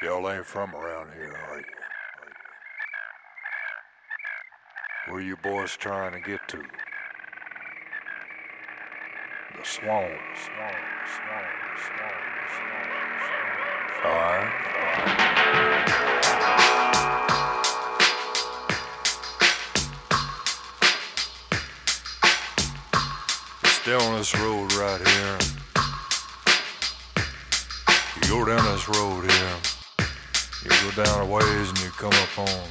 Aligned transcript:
Y'all 0.00 0.30
ain't 0.30 0.46
from 0.46 0.72
around 0.76 1.12
here, 1.12 1.34
are 1.50 1.58
you? 1.58 1.64
Where 5.08 5.20
you 5.20 5.36
boys 5.36 5.76
trying 5.76 6.12
to 6.12 6.20
get 6.20 6.38
to? 6.48 6.58
The 9.56 9.64
swan, 9.64 10.08
the 10.08 10.38
swan, 10.38 10.72
the 11.02 11.10
swan, 11.10 11.42
the 11.64 11.80
swan, 11.82 12.14
the 12.30 13.24
swan. 13.26 13.54
All 14.04 14.14
right. 14.14 14.52
All 14.66 14.82
right. 14.84 15.28
down 23.84 24.18
this 24.18 24.38
road 24.38 24.72
right 24.74 25.00
here. 25.08 25.38
You 28.16 28.28
go 28.28 28.44
down 28.44 28.64
this 28.66 28.86
road 28.86 29.30
here. 29.30 29.67
You 30.68 30.90
go 30.90 31.02
down 31.02 31.22
a 31.22 31.24
ways 31.24 31.70
and 31.70 31.80
you 31.80 31.88
come 31.92 32.12
up 32.12 32.28
home. 32.36 32.70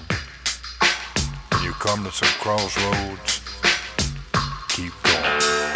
And 1.54 1.64
you 1.64 1.72
come 1.72 2.04
to 2.04 2.12
some 2.12 2.30
crossroads. 2.40 3.42
Keep 4.70 4.94
going. 5.02 5.67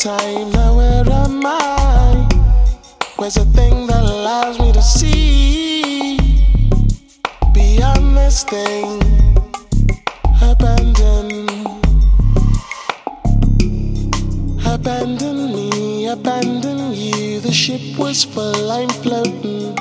Time. 0.00 0.50
Now 0.52 0.76
where 0.76 1.04
am 1.08 1.44
I? 1.44 2.26
Where's 3.16 3.34
the 3.34 3.44
thing 3.44 3.86
that 3.86 4.02
allows 4.02 4.58
me 4.58 4.72
to 4.72 4.80
see 4.80 6.16
beyond 7.52 8.16
this 8.16 8.44
thing? 8.44 9.02
Abandon, 10.40 11.48
abandon 14.66 15.52
me, 15.52 16.08
abandon 16.08 16.94
you. 16.94 17.40
The 17.40 17.52
ship 17.52 17.98
was 17.98 18.24
full, 18.24 18.70
I'm 18.70 18.88
floating. 18.88 19.74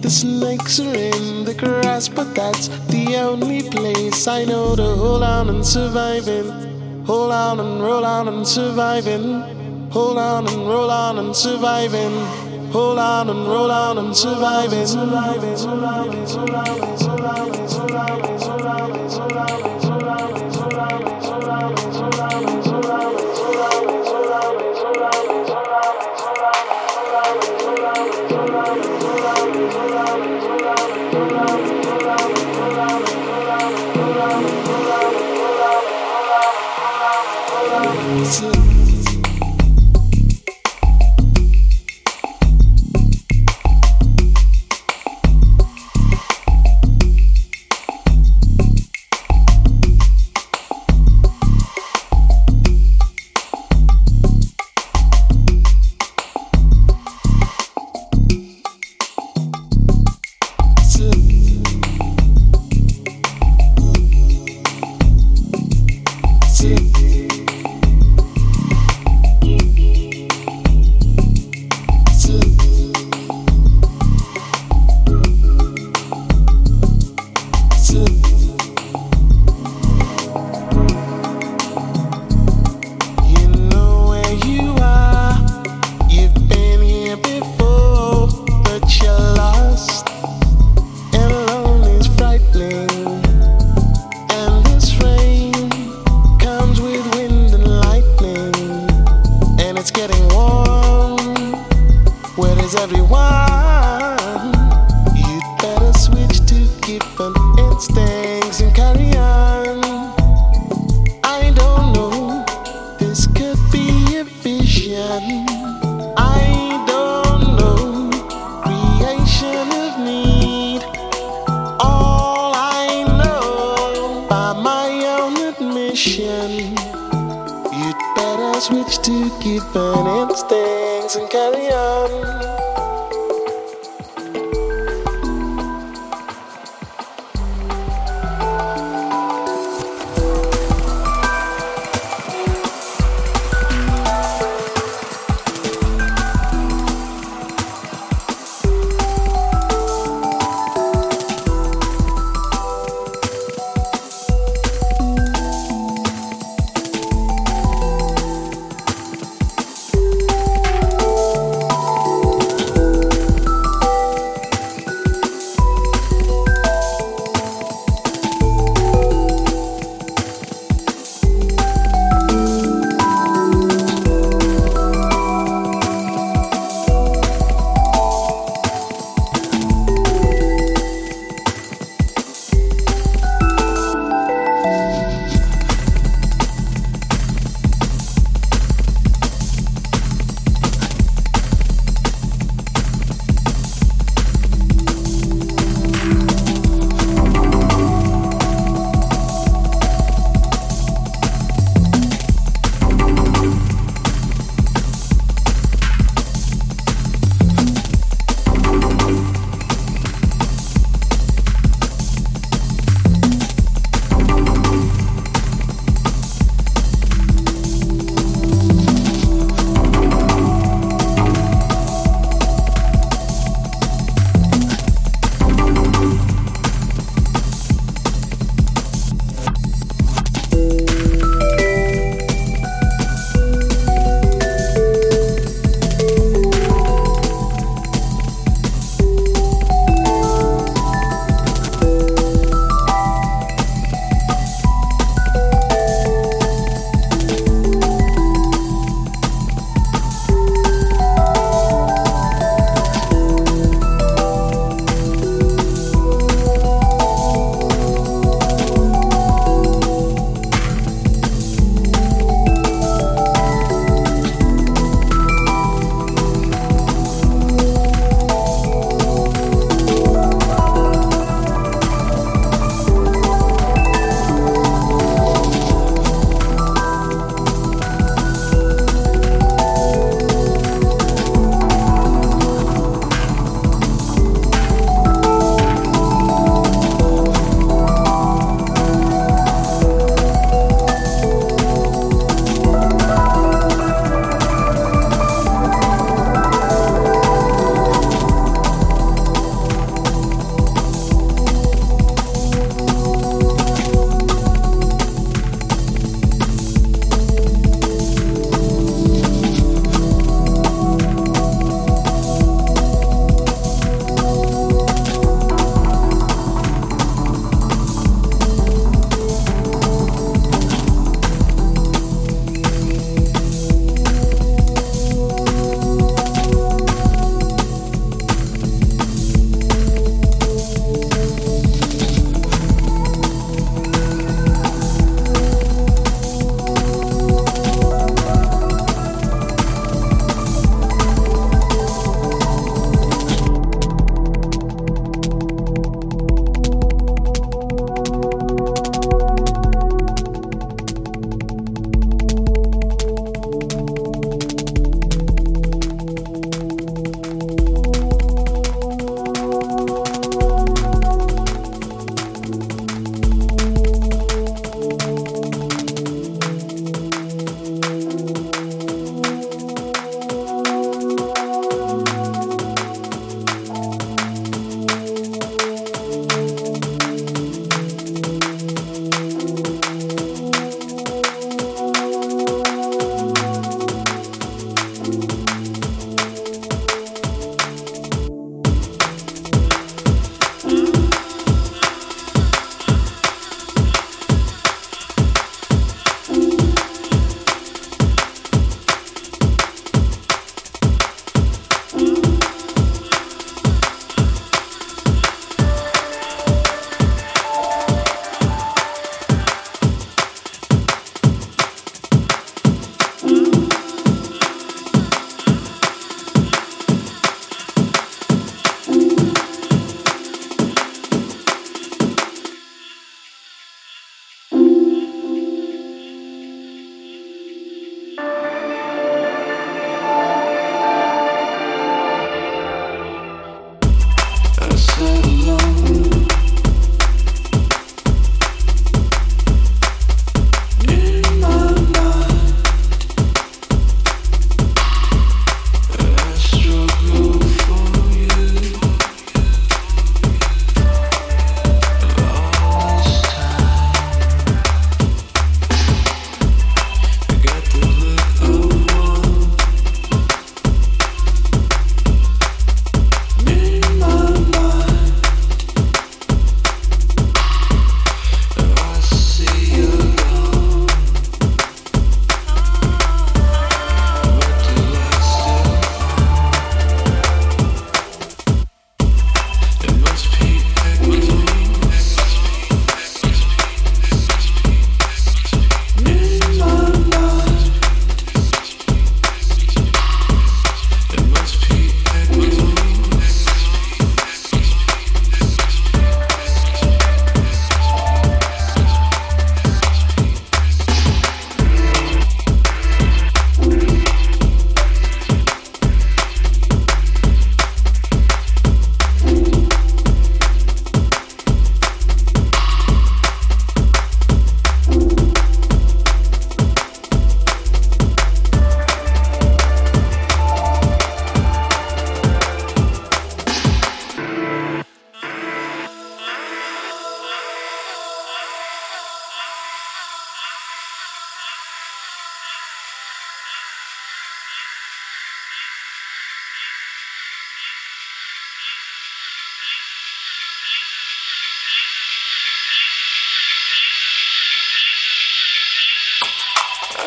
The 0.00 0.10
snakes 0.10 0.80
are 0.80 0.94
in 0.94 1.44
the 1.44 1.54
grass, 1.54 2.08
but 2.08 2.34
that's 2.34 2.68
the 2.88 3.16
only 3.16 3.62
place 3.68 4.26
I 4.26 4.44
know 4.44 4.74
to 4.74 4.82
hold 4.82 5.22
on 5.22 5.50
and 5.50 5.66
surviving. 5.66 6.65
Hold 7.06 7.30
on 7.30 7.60
and 7.60 7.80
roll 7.80 8.04
on 8.04 8.26
and 8.26 8.44
surviving. 8.44 9.40
Hold 9.90 10.18
on 10.18 10.48
and 10.48 10.68
roll 10.68 10.90
on 10.90 11.18
and 11.18 11.36
surviving. 11.36 12.12
Hold 12.72 12.98
on 12.98 13.30
and 13.30 13.46
roll 13.46 13.70
on 13.70 13.98
and 13.98 14.16
surviving. 14.16 14.86
surviving, 14.86 15.56
surviving, 15.56 16.26
surviving, 16.26 16.98
surviving, 16.98 17.68
surviving, 17.68 18.38
surviving, 18.40 19.10
surviving. 19.10 19.56
man 19.66 19.75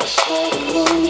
inna 0.01 1.03
the 1.03 1.08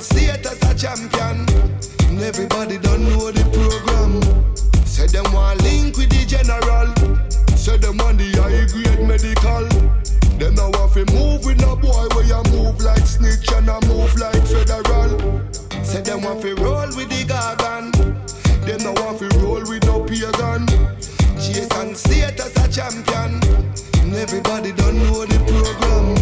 See 0.00 0.26
it 0.26 0.46
as 0.46 0.62
a 0.62 0.74
champion. 0.74 1.46
Everybody 2.20 2.78
don't 2.78 3.02
know 3.04 3.30
the 3.30 3.44
program. 3.52 4.22
Say 4.86 5.06
them 5.06 5.30
want 5.32 5.62
link 5.62 5.96
with 5.96 6.08
the 6.08 6.24
general. 6.24 6.88
Say 7.56 7.76
them 7.76 7.98
want 7.98 8.18
the 8.18 8.30
high 8.40 8.66
grade 8.72 9.06
medical. 9.06 9.68
Them 10.38 10.54
now 10.54 10.70
want 10.70 10.92
to 10.94 11.04
move 11.12 11.44
with 11.44 11.60
no 11.60 11.76
boy 11.76 12.08
where 12.14 12.24
you 12.24 12.42
move 12.50 12.80
like 12.80 13.06
snitch 13.06 13.50
and 13.52 13.68
I 13.68 13.78
move 13.86 14.14
like 14.18 14.42
federal. 14.46 15.18
Say 15.84 16.00
them 16.00 16.22
want 16.22 16.42
to 16.42 16.54
roll 16.56 16.88
with 16.96 17.10
the 17.10 17.24
gargan. 17.28 17.92
Them 18.66 18.80
now 18.82 18.94
want 19.02 19.18
to 19.18 19.28
roll 19.38 19.60
with 19.60 19.84
no 19.84 20.02
pagan. 20.04 20.66
Chase 21.38 21.68
see 21.98 22.20
it 22.20 22.40
as 22.40 22.56
a 22.56 22.66
champion. 22.70 23.40
Everybody 24.14 24.72
don't 24.72 24.96
know 24.98 25.26
the 25.26 25.38
program. 25.46 26.21